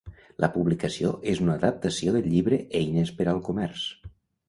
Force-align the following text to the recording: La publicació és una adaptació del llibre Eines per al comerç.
La 0.43 0.47
publicació 0.55 1.11
és 1.35 1.43
una 1.45 1.55
adaptació 1.61 2.17
del 2.17 2.33
llibre 2.35 2.61
Eines 2.83 3.15
per 3.21 3.31
al 3.37 3.47
comerç. 3.53 3.89